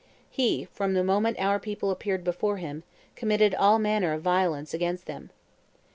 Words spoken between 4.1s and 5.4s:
of violence against them.